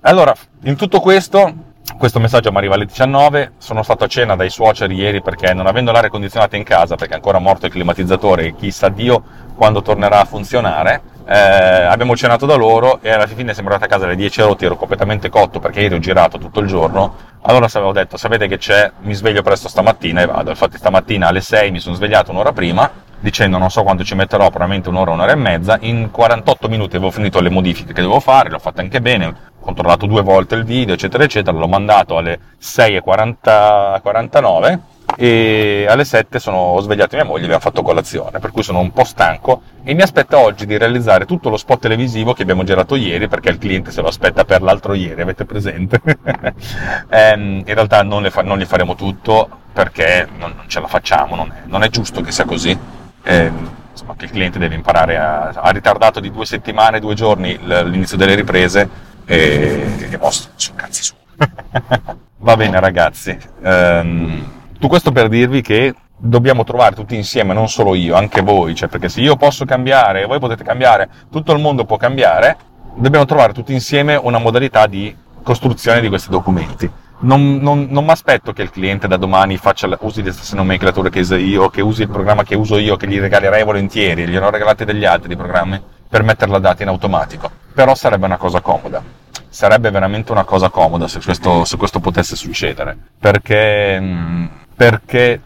Allora, 0.01 0.33
in 0.63 0.77
tutto 0.77 1.01
questo, 1.01 1.53
questo 1.97 2.19
messaggio 2.19 2.51
mi 2.51 2.57
arriva 2.57 2.75
alle 2.75 2.85
19, 2.85 3.53
sono 3.57 3.83
stato 3.83 4.05
a 4.05 4.07
cena 4.07 4.35
dai 4.35 4.49
suoceri 4.49 4.95
ieri 4.95 5.21
perché 5.21 5.53
non 5.53 5.67
avendo 5.67 5.91
l'aria 5.91 6.09
condizionata 6.09 6.55
in 6.55 6.63
casa, 6.63 6.95
perché 6.95 7.13
è 7.13 7.15
ancora 7.15 7.39
morto 7.39 7.65
il 7.65 7.71
climatizzatore 7.71 8.45
e 8.45 8.55
chissà 8.55 8.89
Dio 8.89 9.21
quando 9.55 9.81
tornerà 9.81 10.21
a 10.21 10.25
funzionare, 10.25 11.01
eh, 11.25 11.35
abbiamo 11.35 12.15
cenato 12.15 12.45
da 12.45 12.55
loro 12.55 12.99
e 13.01 13.11
alla 13.11 13.27
fine 13.27 13.53
siamo 13.53 13.69
arrivati 13.69 13.91
a 13.91 13.93
casa 13.93 14.05
alle 14.05 14.15
10 14.15 14.41
rotti, 14.41 14.65
ero 14.65 14.77
completamente 14.77 15.29
cotto 15.29 15.59
perché 15.59 15.81
ieri 15.81 15.95
ho 15.95 15.99
girato 15.99 16.37
tutto 16.37 16.59
il 16.61 16.67
giorno, 16.67 17.15
allora 17.41 17.65
avevo 17.65 17.91
detto 17.91 18.17
sapete 18.17 18.47
che 18.47 18.57
c'è, 18.57 18.91
mi 19.01 19.13
sveglio 19.13 19.41
presto 19.41 19.67
stamattina 19.67 20.21
e 20.21 20.25
vado, 20.25 20.49
infatti 20.51 20.77
stamattina 20.77 21.27
alle 21.27 21.41
6 21.41 21.71
mi 21.71 21.79
sono 21.79 21.95
svegliato 21.95 22.31
un'ora 22.31 22.53
prima, 22.53 22.89
dicendo 23.19 23.57
non 23.57 23.69
so 23.69 23.83
quanto 23.83 24.03
ci 24.03 24.15
metterò, 24.15 24.49
probabilmente 24.49 24.89
un'ora, 24.89 25.11
un'ora 25.11 25.31
e 25.31 25.35
mezza, 25.35 25.77
in 25.81 26.09
48 26.11 26.67
minuti 26.67 26.95
avevo 26.95 27.11
finito 27.11 27.39
le 27.41 27.49
modifiche 27.49 27.93
che 27.93 28.01
dovevo 28.01 28.19
fare, 28.19 28.49
l'ho 28.49 28.59
fatte 28.59 28.81
anche 28.81 29.01
bene, 29.01 29.33
controllato 29.59 30.05
due 30.05 30.21
volte 30.21 30.55
il 30.55 30.63
video, 30.63 30.93
eccetera, 30.93 31.23
eccetera, 31.23 31.57
l'ho 31.57 31.67
mandato 31.67 32.17
alle 32.17 32.39
6.49 32.61 34.79
e 35.17 35.85
alle 35.89 36.05
7 36.05 36.39
sono 36.39 36.79
svegliato 36.81 37.15
mia 37.15 37.25
moglie 37.25 37.41
e 37.41 37.43
abbiamo 37.45 37.61
fatto 37.61 37.81
colazione, 37.81 38.39
per 38.39 38.51
cui 38.51 38.63
sono 38.63 38.79
un 38.79 38.91
po' 38.91 39.03
stanco 39.03 39.61
e 39.83 39.93
mi 39.93 40.01
aspetta 40.01 40.37
oggi 40.37 40.65
di 40.65 40.77
realizzare 40.77 41.25
tutto 41.25 41.49
lo 41.49 41.57
spot 41.57 41.81
televisivo 41.81 42.33
che 42.33 42.43
abbiamo 42.43 42.63
girato 42.63 42.95
ieri 42.95 43.27
perché 43.27 43.49
il 43.49 43.57
cliente 43.57 43.91
se 43.91 44.01
lo 44.01 44.07
aspetta 44.07 44.45
per 44.45 44.61
l'altro 44.61 44.93
ieri, 44.93 45.21
avete 45.21 45.45
presente? 45.45 46.01
ehm, 47.09 47.63
in 47.65 47.73
realtà 47.73 48.03
non, 48.03 48.27
fa- 48.29 48.43
non, 48.43 48.57
li 48.57 48.65
faremo 48.65 48.95
tutto 48.95 49.49
perché 49.73 50.27
non, 50.37 50.53
non 50.55 50.65
ce 50.67 50.79
la 50.79 50.87
facciamo, 50.87 51.35
non 51.35 51.51
è, 51.51 51.61
non 51.65 51.83
è, 51.83 51.89
giusto 51.89 52.21
che 52.21 52.31
sia 52.31 52.45
così. 52.45 52.77
Ehm, 53.23 53.69
insomma, 53.91 54.15
che 54.15 54.25
il 54.25 54.31
cliente 54.31 54.59
deve 54.59 54.75
imparare 54.75 55.17
a... 55.17 55.49
ha 55.49 55.69
ritardato 55.71 56.19
di 56.19 56.31
due 56.31 56.45
settimane, 56.45 56.99
due 56.99 57.15
giorni 57.15 57.57
l'inizio 57.61 58.17
delle 58.17 58.35
riprese 58.35 58.89
e, 59.25 60.07
e 60.11 60.17
mostro 60.17 60.51
sono 60.55 60.77
cazzi 60.77 61.03
su. 61.03 61.13
Va 62.41 62.55
bene 62.55 62.79
ragazzi, 62.79 63.37
um, 63.63 64.49
tu 64.79 64.87
questo 64.87 65.11
per 65.11 65.27
dirvi 65.27 65.61
che 65.61 65.93
dobbiamo 66.17 66.63
trovare 66.63 66.95
tutti 66.95 67.15
insieme, 67.15 67.53
non 67.53 67.67
solo 67.67 67.95
io, 67.95 68.15
anche 68.15 68.41
voi, 68.41 68.75
cioè 68.75 68.87
perché 68.87 69.09
se 69.09 69.21
io 69.21 69.35
posso 69.35 69.65
cambiare 69.65 70.25
voi 70.25 70.39
potete 70.39 70.63
cambiare, 70.63 71.09
tutto 71.29 71.51
il 71.51 71.59
mondo 71.59 71.83
può 71.85 71.97
cambiare, 71.97 72.57
dobbiamo 72.95 73.25
trovare 73.25 73.53
tutti 73.53 73.73
insieme 73.73 74.15
una 74.15 74.37
modalità 74.37 74.87
di 74.87 75.15
costruzione 75.43 76.01
di 76.01 76.09
questi 76.09 76.29
documenti. 76.29 76.89
Non, 77.21 77.57
non, 77.57 77.87
non 77.89 78.05
mi 78.05 78.11
aspetto 78.11 78.53
che 78.53 78.61
il 78.61 78.69
cliente 78.69 79.07
da 79.07 79.17
domani 79.17 79.57
faccia, 79.57 79.89
usi 80.01 80.23
le 80.23 80.31
stesse 80.31 80.55
nomenclature 80.55 81.09
che 81.09 81.19
uso 81.19 81.35
io, 81.35 81.69
che 81.69 81.81
usi 81.81 82.03
il 82.03 82.09
programma 82.09 82.43
che 82.43 82.55
uso 82.55 82.77
io, 82.77 82.95
che 82.95 83.07
gli 83.07 83.19
regalerei 83.19 83.63
volentieri, 83.63 84.27
gli 84.27 84.37
ho 84.37 84.49
regalati 84.49 84.85
degli 84.85 85.03
altri 85.03 85.35
programmi 85.35 85.81
per 86.07 86.23
mettere 86.23 86.51
la 86.51 86.59
data 86.59 86.83
in 86.83 86.89
automatico. 86.89 87.51
Però 87.73 87.93
sarebbe 87.93 88.25
una 88.25 88.37
cosa 88.37 88.61
comoda 88.61 89.19
sarebbe 89.49 89.89
veramente 89.89 90.31
una 90.31 90.43
cosa 90.43 90.69
comoda 90.69 91.07
se 91.07 91.19
questo, 91.19 91.65
se 91.65 91.75
questo 91.75 91.99
potesse 91.99 92.35
succedere, 92.35 92.95
perché, 93.19 93.99
mm, 93.99 94.45
perché, 94.75 95.41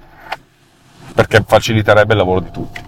perché, 1.16 1.44
faciliterebbe 1.48 2.12
il 2.12 2.20
lavoro 2.20 2.42
di 2.42 2.52
tutti. 2.52 2.82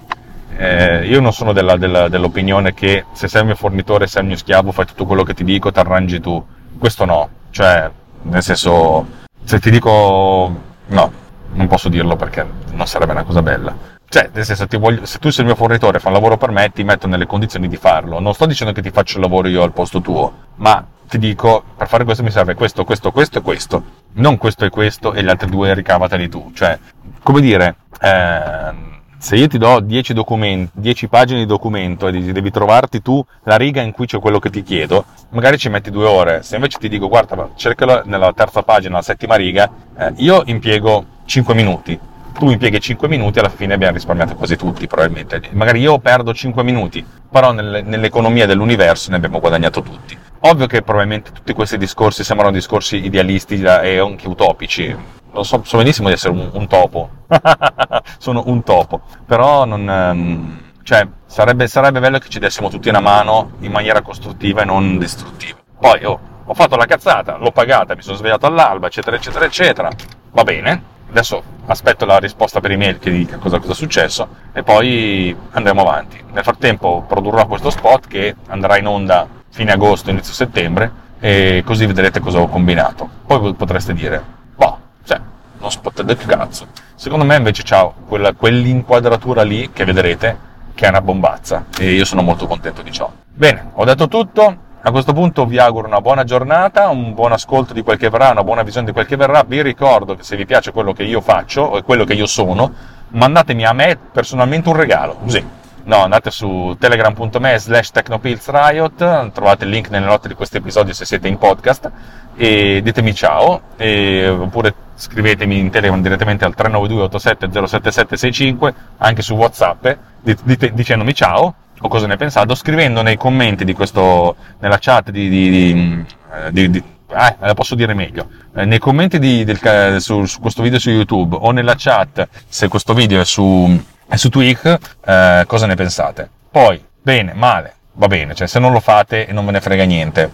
Eh, 0.58 1.06
io 1.08 1.20
non 1.20 1.34
sono 1.34 1.51
della, 1.51 1.77
della, 1.77 2.08
dell'opinione 2.08 2.74
che 2.74 3.06
se 3.13 3.27
sei 3.27 3.42
il 3.42 3.48
mio 3.48 3.56
fornitore, 3.56 4.08
sei 4.08 4.22
il 4.22 4.27
mio 4.27 4.38
schiavo, 4.38 4.72
fai 4.72 4.86
tutto 4.86 5.06
quello 5.06 5.24
che 5.24 5.34
ti 5.34 5.44
dico, 5.44 5.72
ti 5.72 5.80
arrangi 5.80 6.20
tu. 6.20 6.46
Questo 6.77 7.06
no, 7.06 7.30
cioè, 7.50 7.89
nel 8.24 8.44
senso, 8.44 9.06
se 9.44 9.60
ti 9.60 9.70
dico 9.70 10.62
no, 10.88 11.12
non 11.54 11.68
posso 11.68 11.90
dirlo 11.90 12.16
perché 12.16 12.46
non 12.72 12.88
sarebbe 12.88 13.12
una 13.12 13.24
cosa 13.24 13.42
bella. 13.42 13.94
Cioè, 14.08 14.30
nel 14.34 14.46
senso, 14.46 14.66
voglio, 14.78 15.06
se 15.06 15.20
tu 15.20 15.30
sei 15.30 15.44
il 15.44 15.52
mio 15.52 15.56
fornitore, 15.56 16.00
fai 16.00 16.12
un 16.12 16.18
lavoro 16.18 16.38
per 16.38 16.52
me, 16.52 16.72
ti 16.72 16.84
metto 16.84 17.08
nelle 17.08 17.26
condizioni 17.26 17.68
di 17.68 17.76
farlo. 17.76 18.20
Non 18.20 18.34
sto 18.34 18.46
dicendo 18.46 18.74
che 18.74 18.82
ti 18.82 18.92
faccio 18.92 19.18
il 19.18 19.24
lavoro 19.24 19.48
io 19.48 19.64
al 19.64 19.74
posto 19.74 20.00
tuo, 20.02 20.34
ma 20.56 20.86
ti 21.08 21.18
dico, 21.18 21.64
per 21.76 21.88
fare 21.88 22.04
questo 22.04 22.24
mi 22.24 22.32
serve 22.32 22.54
questo, 22.54 22.84
questo, 22.84 23.12
questo 23.12 23.40
e 23.40 23.42
questo. 23.42 23.84
Non 24.14 24.38
questo 24.38 24.66
e 24.66 24.70
questo 24.70 25.14
e 25.14 25.24
gli 25.24 25.30
altri 25.30 25.50
due 25.50 25.74
ricavateli 25.74 26.30
tu. 26.30 26.52
Cioè, 26.54 26.78
come 27.22 27.42
dire, 27.42 27.76
eh, 28.00 28.74
se 29.18 29.36
io 29.36 29.48
ti 29.48 29.58
do 29.58 29.80
10 29.80 30.14
documenti, 30.14 30.72
10 30.76 31.08
pagine 31.08 31.40
di 31.40 31.46
documento 31.46 32.08
e 32.08 32.12
devi 32.12 32.52
trovarti 32.52 33.02
tu 33.02 33.24
la 33.44 33.56
riga 33.56 33.82
in 33.82 33.92
cui 33.92 34.06
c'è 34.06 34.20
quello 34.20 34.40
che 34.40 34.50
ti 34.50 34.64
chiedo, 34.64 35.06
magari 35.30 35.58
ci 35.58 35.70
metti 35.70 35.90
due 35.90 36.06
ore. 36.06 36.44
Se 36.44 36.56
invece 36.56 36.78
ti 36.80 36.90
dico 36.90 37.08
guarda, 37.08 37.50
cercalo 37.56 38.04
nella 38.06 38.34
terza 38.34 38.64
pagina, 38.64 38.92
nella 38.92 39.02
settima 39.02 39.36
riga, 39.36 39.70
eh, 39.98 40.14
io 40.18 40.44
impiego 40.46 41.06
5 41.26 41.54
minuti. 41.54 42.00
Tu 42.38 42.50
impieghi 42.50 42.82
5 42.82 43.08
minuti, 43.08 43.39
alla 43.39 43.48
fine 43.48 43.74
abbiamo 43.74 43.94
risparmiato 43.94 44.36
quasi 44.36 44.58
tutti, 44.58 44.88
probabilmente. 44.88 45.42
Magari 45.51 45.80
io 45.80 46.00
perdo 46.00 46.34
5 46.34 46.63
minuti, 46.63 47.06
però 47.32 47.54
nel, 47.54 47.84
nell'economia 47.86 48.46
dell'universo 48.46 49.10
ne 49.10 49.15
abbiamo 49.15 49.39
guadagnato 49.39 49.82
tutti. 49.82 50.18
Ovvio 50.42 50.68
che 50.68 50.82
probabilmente 50.82 51.32
tutti 51.32 51.54
questi 51.54 51.77
discorsi 51.77 52.25
sembrano 52.25 52.51
discorsi 52.51 53.06
idealisti 53.06 53.62
e 53.62 54.00
anche 54.00 54.27
utopici. 54.27 54.94
Lo 55.32 55.44
so, 55.44 55.62
so 55.63 55.77
benissimo 55.77 56.10
di 56.10 56.13
essere 56.13 56.34
un, 56.34 56.50
un 56.51 56.68
topo. 56.68 57.10
Sono 58.20 58.44
un 58.48 58.63
topo. 58.63 59.01
Però 59.25 59.63
non... 59.63 59.88
Um, 59.88 60.60
cioè, 60.84 61.08
sarebbe, 61.25 61.68
sarebbe 61.68 62.01
bello 62.01 62.20
che 62.20 62.27
ci 62.27 62.39
dessimo 62.39 62.70
tutti 62.70 62.89
una 62.89 63.00
mano 63.00 63.54
in 63.62 63.72
maniera 63.72 64.01
costruttiva 64.01 64.62
e 64.62 64.65
non 64.65 64.98
distruttiva. 64.98 65.58
Poi, 65.80 66.04
oh, 66.04 66.20
ho 66.46 66.54
fatto 66.54 66.75
la 66.75 66.86
cazzata, 66.86 67.38
l'ho 67.38 67.51
pagata, 67.51 67.96
mi 67.96 68.01
sono 68.01 68.18
svegliato 68.18 68.46
all'alba, 68.46 68.88
eccetera, 68.88 69.15
eccetera, 69.15 69.46
eccetera. 69.46 69.89
Va 70.32 70.44
bene. 70.44 70.94
Adesso 71.16 71.44
aspetto 71.68 72.04
la 72.04 72.18
risposta 72.18 72.60
per 72.60 72.72
email 72.72 73.00
che 73.00 73.10
dica 73.10 73.38
cosa, 73.38 73.58
cosa 73.60 73.72
è 73.72 73.76
successo 73.76 74.28
e 74.52 74.64
poi 74.64 75.34
andremo 75.52 75.80
avanti. 75.80 76.22
Nel 76.34 76.44
frattempo 76.44 77.06
produrrò 77.08 77.48
questo 77.48 77.70
spot 77.70 78.06
che 78.06 78.36
andrà 78.48 78.78
in 78.78 78.86
onda 78.86 79.26
fine 79.50 79.72
agosto, 79.72 80.10
inizio 80.10 80.34
settembre 80.34 80.92
e 81.22 81.64
così 81.66 81.86
vedrete 81.86 82.20
cosa 82.20 82.42
ho 82.42 82.50
combinato. 82.50 83.10
Poi 83.26 83.54
potreste 83.54 83.94
dire, 83.94 84.22
boh, 84.58 84.78
cioè, 85.06 85.22
non 85.58 85.72
spot 85.72 86.02
del 86.02 86.18
cazzo. 86.18 86.68
Secondo 86.96 87.24
me 87.24 87.38
invece 87.38 87.64
c'ha 87.64 87.90
quella, 88.06 88.34
quell'inquadratura 88.34 89.44
lì 89.44 89.70
che 89.72 89.86
vedrete 89.86 90.38
che 90.76 90.86
è 90.86 90.90
una 90.90 91.00
bombazza 91.00 91.68
e 91.80 91.94
io 91.94 92.04
sono 92.04 92.24
molto 92.24 92.46
contento 92.46 92.82
di 92.82 92.92
ciò. 92.92 93.10
Bene, 93.34 93.70
ho 93.72 93.86
detto 93.86 94.10
tutto. 94.10 94.64
A 94.88 94.92
questo 94.92 95.13
punto 95.13 95.48
vi 95.48 95.58
auguro 95.58 95.88
una 95.88 96.00
buona 96.00 96.24
giornata, 96.24 96.89
un 96.89 97.15
buon 97.15 97.32
ascolto 97.32 97.74
di 97.74 97.82
quel 97.82 97.98
che 97.98 98.12
verrà, 98.12 98.30
una 98.30 98.44
buona 98.44 98.62
visione 98.62 98.86
di 98.86 98.92
quel 98.92 99.08
che 99.08 99.15
verrà. 99.15 99.44
Vi 99.44 99.63
ricordo 99.63 100.13
che 100.13 100.22
se 100.22 100.36
vi 100.36 100.46
piace 100.46 100.72
quello 100.72 100.94
che 100.94 101.01
io 101.01 101.22
faccio 101.22 101.75
e 101.75 101.82
quello 101.82 102.04
che 102.04 102.13
io 102.13 102.27
sono, 102.27 102.72
mandatemi 103.08 103.65
a 103.65 103.74
me 103.74 103.98
personalmente 104.12 104.70
un 104.70 104.75
regalo, 104.75 105.15
così 105.15 105.44
No, 105.86 106.04
andate 106.04 106.30
su 106.30 106.75
telegram.me 106.80 107.58
slash 107.58 107.89
technopillsriot, 107.89 109.32
trovate 109.32 109.65
il 109.65 109.72
link 109.72 109.89
nelle 109.89 110.06
note 110.06 110.27
di 110.27 110.36
questo 110.36 110.58
episodio 110.58 110.94
se 110.94 111.06
siete 111.06 111.27
in 111.27 111.39
podcast 111.39 111.92
e 112.36 112.82
ditemi 112.84 113.15
ciao 113.15 113.62
e, 113.77 114.27
oppure 114.27 114.74
scrivetemi 114.94 115.58
in 115.58 115.72
telegram 115.72 116.01
direttamente 116.01 116.46
al 116.46 116.54
392 116.54 117.06
87 117.06 117.48
07765 117.48 118.74
anche 118.98 119.22
su 119.24 119.36
whatsapp 119.36 119.88
dite, 120.22 120.74
dicendomi 120.74 121.13
ciao 121.13 121.54
o 121.86 121.88
cosa 121.88 122.08
ne 122.08 122.15
pensate 122.18 122.54
scrivendo 122.56 123.01
nei 123.01 123.18
commenti 123.18 123.65
di 123.65 123.74
questo 123.74 124.36
nella 124.60 124.77
chat 124.80 125.10
di, 125.12 125.30
di, 125.30 125.50
di, 125.50 126.06
di, 126.51 126.70
di 126.70 126.84
eh, 127.08 127.36
la 127.39 127.54
posso 127.54 127.75
dire 127.75 127.94
meglio 127.94 128.27
eh, 128.56 128.65
nei 128.65 128.80
commenti 128.80 129.20
del, 129.20 129.98
su, 130.00 130.25
su 130.25 130.39
questo 130.39 130.62
video 130.62 130.80
su 130.80 130.89
youtube 130.89 131.38
o 131.39 131.51
nella 131.51 131.75
chat 131.77 132.27
se 132.48 132.68
questo 132.68 132.94
video 132.94 133.22
è 133.22 133.25
su 133.25 133.94
e 134.08 134.18
su 134.18 134.30
Twig 134.30 134.80
eh, 135.06 135.44
cosa 135.48 135.65
ne 135.65 135.75
pensate. 135.75 136.30
Poi, 136.50 136.84
bene, 137.01 137.34
male, 137.34 137.74
va 137.94 138.08
bene, 138.08 138.34
cioè 138.36 138.48
se 138.48 138.60
non 138.60 138.72
lo 138.72 138.80
fate 138.80 139.27
e 139.27 139.34
non 139.34 139.46
ve 139.46 139.51
ne 139.51 139.62
frega 139.62 139.84
niente. 139.84 140.32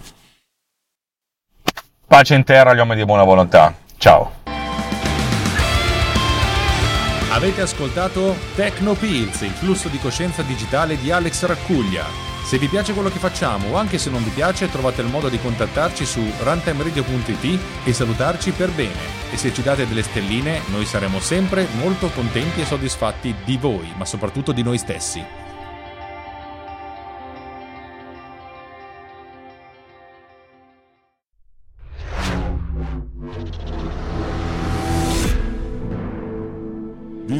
Pace 2.06 2.34
in 2.34 2.44
terra 2.44 2.70
agli 2.70 2.78
uomini 2.78 2.98
di 2.98 3.04
buona 3.06 3.24
volontà. 3.24 3.74
Ciao. 3.96 4.41
Avete 7.32 7.62
ascoltato 7.62 8.36
Tecnopills, 8.54 9.40
il 9.40 9.52
flusso 9.52 9.88
di 9.88 9.98
coscienza 9.98 10.42
digitale 10.42 10.98
di 10.98 11.10
Alex 11.10 11.44
Raccuglia. 11.46 12.04
Se 12.44 12.58
vi 12.58 12.68
piace 12.68 12.92
quello 12.92 13.08
che 13.08 13.18
facciamo 13.18 13.70
o 13.70 13.76
anche 13.76 13.96
se 13.96 14.10
non 14.10 14.22
vi 14.22 14.28
piace 14.28 14.70
trovate 14.70 15.00
il 15.00 15.08
modo 15.08 15.30
di 15.30 15.40
contattarci 15.40 16.04
su 16.04 16.22
runtimeradio.it 16.40 17.58
e 17.84 17.92
salutarci 17.94 18.50
per 18.50 18.70
bene. 18.72 19.30
E 19.32 19.38
se 19.38 19.50
ci 19.50 19.62
date 19.62 19.88
delle 19.88 20.02
stelline 20.02 20.60
noi 20.66 20.84
saremo 20.84 21.20
sempre 21.20 21.66
molto 21.78 22.10
contenti 22.10 22.60
e 22.60 22.66
soddisfatti 22.66 23.34
di 23.46 23.56
voi, 23.56 23.90
ma 23.96 24.04
soprattutto 24.04 24.52
di 24.52 24.62
noi 24.62 24.76
stessi. 24.76 25.41